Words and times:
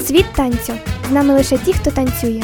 Світ 0.00 0.26
танцю. 0.36 0.72
З 1.08 1.12
нами 1.12 1.34
лише 1.34 1.58
ті, 1.58 1.72
хто 1.72 1.90
танцює. 1.90 2.42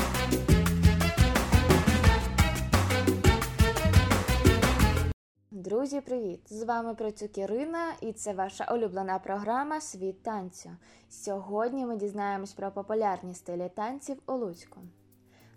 Друзі, 5.51 6.01
привіт! 6.01 6.41
З 6.47 6.63
вами 6.63 6.95
Процюк 6.95 7.39
Ірина 7.39 7.93
і 8.01 8.13
це 8.13 8.33
ваша 8.33 8.65
улюблена 8.75 9.19
програма 9.19 9.81
Світ 9.81 10.23
танцю. 10.23 10.71
Сьогодні 11.11 11.87
ми 11.87 11.97
дізнаємось 11.97 12.53
про 12.53 12.71
популярні 12.71 13.35
стилі 13.35 13.71
танців 13.77 14.17
у 14.27 14.33
Луцьку. 14.33 14.81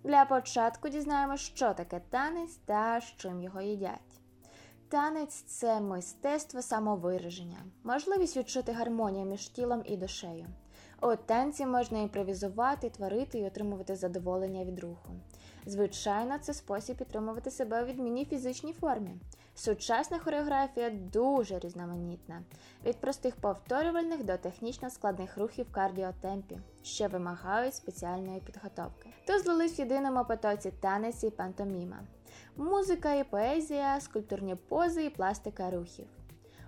Для 0.04 0.26
початку 0.26 0.90
дізнаємось, 0.90 1.42
що 1.42 1.74
таке 1.74 2.02
танець 2.10 2.56
та 2.66 3.02
з 3.02 3.14
чим 3.18 3.42
його 3.42 3.62
їдять. 3.62 4.22
Танець 4.90 5.44
це 5.48 5.82
мистецтво 5.82 6.62
самовираження, 6.62 7.58
можливість 7.84 8.38
відчути 8.38 8.72
гармонію 8.72 9.26
між 9.26 9.48
тілом 9.48 9.84
і 9.86 9.98
душею. 9.98 10.46
У 11.02 11.16
танці 11.16 11.66
можна 11.66 12.00
імпровізувати, 12.00 12.90
творити 12.90 13.40
і 13.40 13.46
отримувати 13.46 13.96
задоволення 13.96 14.66
від 14.66 14.80
руху. 14.80 15.10
Звичайно, 15.66 16.38
це 16.42 16.54
спосіб 16.54 16.98
підтримувати 16.98 17.52
себе 17.52 17.84
у 17.84 17.86
відмінній 17.86 18.26
фізичній 18.26 18.74
формі. 18.74 19.16
Сучасна 19.56 20.20
хореографія 20.20 20.90
дуже 20.90 21.60
різноманітна, 21.60 22.44
від 22.86 22.98
простих 22.98 23.36
повторювальних 23.36 24.24
до 24.24 24.38
технічно 24.38 24.90
складних 24.90 25.38
рухів 25.38 25.72
кардіотемпі, 25.72 26.60
що 26.84 27.08
вимагають 27.08 27.76
спеціальної 27.76 28.40
підготовки. 28.40 29.10
Тут 29.28 29.44
злились 29.44 29.80
в 29.80 29.82
єдиному 29.82 30.26
потоці 30.26 30.72
танець 30.80 31.24
і 31.24 31.30
пантоміма, 31.30 32.00
музика 32.58 33.14
і 33.14 33.24
поезія, 33.24 34.02
скульптурні 34.02 34.56
пози 34.56 35.06
і 35.06 35.10
пластика 35.10 35.72
рухів. 35.72 36.06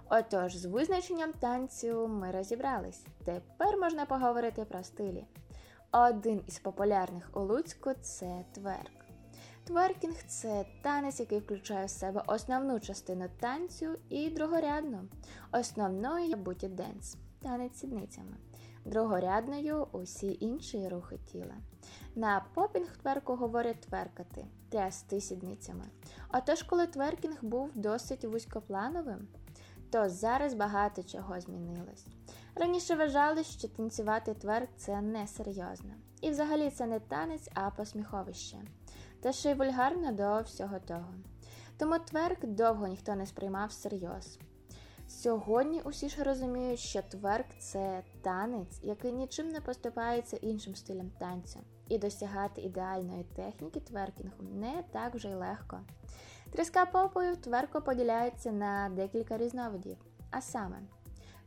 Отож, 0.09 0.55
з 0.55 0.65
визначенням 0.65 1.33
танцю 1.33 2.07
ми 2.07 2.31
розібрались. 2.31 3.05
Тепер 3.25 3.77
можна 3.77 4.05
поговорити 4.05 4.65
про 4.65 4.83
стилі. 4.83 5.25
Один 5.91 6.41
із 6.47 6.59
популярних 6.59 7.29
у 7.33 7.39
Луцьку 7.39 7.93
це 8.01 8.45
тверк. 8.53 9.05
Тверкінг 9.63 10.23
це 10.27 10.65
танець, 10.81 11.19
який 11.19 11.39
включає 11.39 11.85
в 11.85 11.89
себе 11.89 12.23
основну 12.27 12.79
частину 12.79 13.25
танцю 13.39 13.95
і 14.09 14.29
другорядну. 14.29 14.99
Основною 15.51 16.25
є 16.25 16.35
буті 16.35 16.67
денс 16.67 17.17
танець 17.41 17.79
сідницями. 17.79 18.37
Другорядною 18.85 19.87
усі 19.91 20.37
інші 20.39 20.87
рухи 20.87 21.17
тіла. 21.31 21.55
На 22.15 22.45
попінг 22.53 22.97
тверку 22.97 23.35
говорять 23.35 23.81
тверкати, 23.81 24.45
трясти 24.69 25.21
сідницями. 25.21 25.85
Отож, 26.33 26.63
коли 26.63 26.87
тверкінг 26.87 27.37
був 27.41 27.71
досить 27.75 28.25
вузькоплановим, 28.25 29.27
то 29.91 30.09
зараз 30.09 30.53
багато 30.53 31.03
чого 31.03 31.41
змінилось. 31.41 32.05
Раніше 32.55 32.95
вважали, 32.95 33.43
що 33.43 33.67
танцювати 33.67 34.33
тверк 34.33 34.69
це 34.77 35.01
несерйозно. 35.01 35.93
І 36.21 36.29
взагалі 36.29 36.69
це 36.69 36.85
не 36.85 36.99
танець, 36.99 37.49
а 37.53 37.69
посміховище. 37.69 38.57
Та 39.21 39.31
ще 39.31 39.51
й 39.51 39.53
вульгарно 39.53 40.11
до 40.11 40.41
всього 40.41 40.79
того. 40.79 41.13
Тому 41.77 41.99
тверк 41.99 42.45
довго 42.45 42.87
ніхто 42.87 43.15
не 43.15 43.25
сприймав 43.25 43.69
всерйоз. 43.69 44.39
Сьогодні 45.07 45.81
усі 45.81 46.09
ж 46.09 46.23
розуміють, 46.23 46.79
що 46.79 47.01
тверк 47.01 47.45
це 47.59 48.03
танець, 48.21 48.79
який 48.83 49.11
нічим 49.11 49.47
не 49.47 49.61
поступається 49.61 50.37
іншим 50.37 50.75
стилям 50.75 51.11
танцю, 51.19 51.59
і 51.89 51.97
досягати 51.97 52.61
ідеальної 52.61 53.23
техніки 53.23 53.79
тверкінгу 53.79 54.43
не 54.43 54.83
так 54.91 55.15
вже 55.15 55.29
й 55.29 55.33
легко. 55.33 55.79
Тріска 56.57 56.85
попою 56.85 57.33
в 57.33 57.37
тверку 57.37 57.81
поділяється 57.81 58.51
на 58.51 58.89
декілька 58.89 59.37
різновидів, 59.37 59.97
а 60.31 60.41
саме 60.41 60.79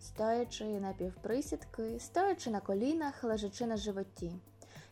стоячи 0.00 0.64
на 0.64 0.92
півприсідки, 0.92 2.00
стоячи 2.00 2.50
на 2.50 2.60
колінах, 2.60 3.24
лежачи 3.24 3.66
на 3.66 3.76
животі. 3.76 4.32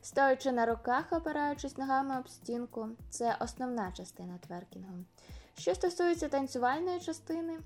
Стоячи 0.03 0.53
на 0.53 0.67
руках, 0.67 1.05
опираючись 1.13 1.79
ногами 1.79 2.19
об 2.19 2.29
стінку, 2.29 2.89
це 3.11 3.37
основна 3.41 3.93
частина 3.93 4.39
тверкінгу. 4.47 4.95
Що 5.59 5.75
стосується 5.75 6.28
танцювальної 6.28 7.01
частини, 7.01 7.59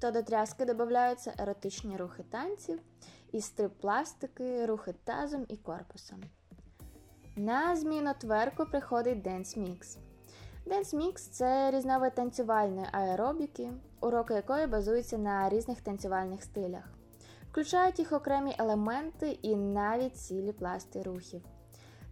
то 0.00 0.10
до 0.10 0.22
тряски 0.22 0.64
додаються 0.64 1.34
еротичні 1.38 1.96
рухи 1.96 2.22
танців, 2.30 2.80
і 3.32 3.40
стрип-пластики, 3.40 4.66
рухи 4.66 4.94
тазом 5.04 5.46
і 5.48 5.56
корпусом. 5.56 6.22
На 7.36 7.76
зміну 7.76 8.14
тверку 8.20 8.66
приходить 8.66 9.26
Dance 9.26 9.58
Mix. 9.58 10.03
Mix– 10.66 11.14
це 11.30 11.70
різновид 11.70 12.14
танцювальної 12.14 12.86
аеробіки, 12.92 13.70
уроки 14.00 14.34
якої 14.34 14.66
базуються 14.66 15.18
на 15.18 15.48
різних 15.48 15.80
танцювальних 15.80 16.42
стилях. 16.42 16.84
Включають 17.50 17.98
їх 17.98 18.12
окремі 18.12 18.54
елементи 18.58 19.38
і 19.42 19.56
навіть 19.56 20.16
цілі 20.16 20.52
пласти 20.52 21.02
рухів. 21.02 21.42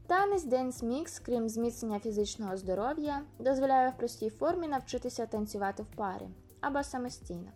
Танець 0.07 0.47
Mix, 0.83 1.23
крім 1.27 1.49
зміцнення 1.49 1.99
фізичного 1.99 2.57
здоров'я, 2.57 3.23
дозволяє 3.39 3.91
в 3.91 3.97
простій 3.97 4.31
формі 4.31 4.69
навчитися 4.69 5.27
танцювати 5.27 5.83
в 5.83 5.97
парі 5.97 6.29
або 6.61 6.83
самостійно, 6.83 7.51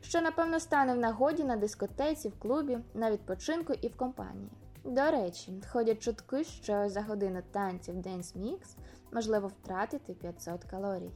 що, 0.00 0.20
напевно, 0.20 0.60
стане 0.60 0.94
в 0.94 0.98
нагоді 0.98 1.44
на 1.44 1.56
дискотеці, 1.56 2.28
в 2.28 2.38
клубі, 2.38 2.78
на 2.94 3.10
відпочинку 3.10 3.72
і 3.72 3.88
в 3.88 3.96
компанії. 3.96 4.50
До 4.86 5.10
речі, 5.10 5.62
ходять 5.72 6.02
чутки, 6.02 6.44
що 6.44 6.88
за 6.88 7.02
годину 7.02 7.42
танців 7.50 7.94
Dance 7.94 8.38
Mix 8.38 8.76
можливо 9.12 9.48
втратити 9.48 10.14
500 10.14 10.64
калорій. 10.64 11.10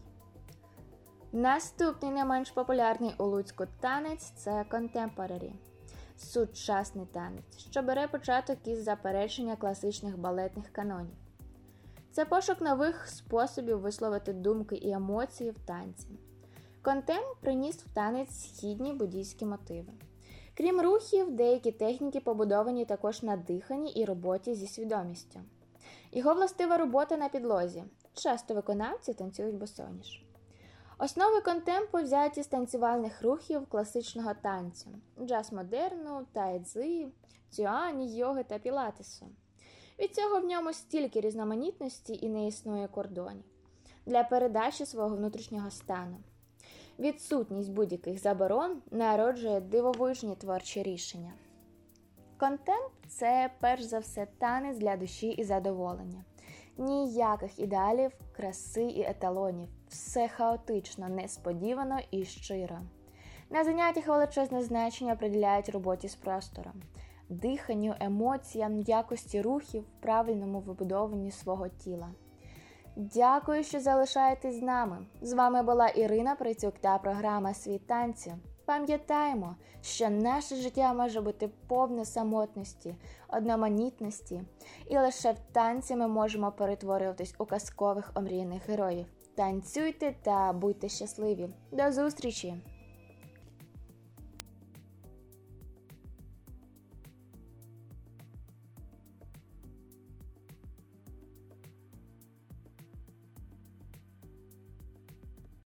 Наступний 1.32 2.12
не 2.12 2.24
менш 2.24 2.50
популярний 2.50 3.14
у 3.18 3.24
Луцьку 3.24 3.64
танець 3.80 4.32
це 4.36 4.50
Contemporary– 4.70 5.52
сучасний 6.16 7.06
танець, 7.06 7.58
що 7.58 7.82
бере 7.82 8.08
початок 8.08 8.58
із 8.64 8.82
заперечення 8.82 9.56
класичних 9.56 10.18
балетних 10.18 10.72
канонів. 10.72 11.16
Це 12.12 12.24
пошук 12.24 12.60
нових 12.60 13.08
способів 13.08 13.80
висловити 13.80 14.32
думки 14.32 14.76
і 14.76 14.90
емоції 14.90 15.50
в 15.50 15.58
танці. 15.58 16.08
Контем 16.82 17.22
приніс 17.40 17.76
в 17.76 17.94
танець 17.94 18.40
східні 18.40 18.92
буддійські 18.92 19.46
мотиви. 19.46 19.92
Крім 20.56 20.80
рухів, 20.80 21.30
деякі 21.30 21.72
техніки 21.72 22.20
побудовані 22.20 22.84
також 22.84 23.22
на 23.22 23.36
диханні 23.36 23.92
і 23.92 24.04
роботі 24.04 24.54
зі 24.54 24.66
свідомістю. 24.66 25.40
Його 26.12 26.34
властива 26.34 26.76
робота 26.76 27.16
на 27.16 27.28
підлозі. 27.28 27.84
Часто 28.14 28.54
виконавці 28.54 29.14
танцюють 29.14 29.56
босоніж. 29.56 30.24
Основи 30.98 31.40
контемпу 31.40 31.98
взяті 31.98 32.42
з 32.42 32.46
танцювальних 32.46 33.22
рухів 33.22 33.66
класичного 33.66 34.32
танцю, 34.42 34.90
джаз 35.22 35.52
модерну, 35.52 36.26
тайцзи, 36.32 37.06
цюані, 37.50 38.16
йоги 38.16 38.44
та 38.44 38.58
пілатесу. 38.58 39.26
Від 39.98 40.14
цього 40.14 40.40
в 40.40 40.44
ньому 40.44 40.72
стільки 40.72 41.20
різноманітності 41.20 42.18
і 42.22 42.28
не 42.28 42.46
існує 42.46 42.88
кордонів 42.88 43.44
для 44.06 44.24
передачі 44.24 44.86
свого 44.86 45.16
внутрішнього 45.16 45.70
стану. 45.70 46.16
Відсутність 47.00 47.72
будь-яких 47.72 48.18
заборон 48.18 48.82
народжує 48.90 49.60
дивовижні 49.60 50.36
творчі 50.36 50.82
рішення. 50.82 51.32
Контент 52.36 52.92
це 53.08 53.50
перш 53.60 53.82
за 53.82 53.98
все 53.98 54.26
танець 54.38 54.78
для 54.78 54.96
душі 54.96 55.28
і 55.28 55.44
задоволення. 55.44 56.24
Ніяких 56.78 57.58
ідеалів, 57.58 58.12
краси 58.36 58.82
і 58.82 59.02
еталонів. 59.02 59.68
Все 59.88 60.28
хаотично, 60.28 61.08
несподівано 61.08 61.98
і 62.10 62.24
щиро. 62.24 62.78
На 63.50 63.64
заняттях 63.64 64.06
величезне 64.06 64.62
значення 64.62 65.16
приділяють 65.16 65.68
роботі 65.68 66.08
з 66.08 66.14
простором, 66.14 66.82
диханню, 67.28 67.94
емоціям, 68.00 68.80
якості 68.80 69.42
рухів, 69.42 69.84
правильному 70.00 70.60
вибудовуванні 70.60 71.30
свого 71.30 71.68
тіла. 71.68 72.08
Дякую, 72.96 73.64
що 73.64 73.80
залишаєтесь 73.80 74.54
з 74.54 74.62
нами. 74.62 74.98
З 75.22 75.32
вами 75.32 75.62
була 75.62 75.88
Ірина 75.88 76.34
Прицюк 76.34 76.74
та 76.80 76.98
програма 76.98 77.54
Світ 77.54 77.86
танці. 77.86 78.34
Пам'ятаємо, 78.64 79.56
що 79.82 80.10
наше 80.10 80.56
життя 80.56 80.92
може 80.92 81.20
бути 81.20 81.50
повне 81.68 82.04
самотності, 82.04 82.94
одноманітності, 83.28 84.42
і 84.90 84.98
лише 84.98 85.32
в 85.32 85.38
танці 85.52 85.96
ми 85.96 86.08
можемо 86.08 86.52
перетворюватись 86.52 87.34
у 87.38 87.44
казкових 87.44 88.12
омріяних 88.14 88.68
героїв. 88.68 89.06
Танцюйте 89.36 90.14
та 90.22 90.52
будьте 90.52 90.88
щасливі! 90.88 91.48
До 91.72 91.92
зустрічі! 91.92 92.54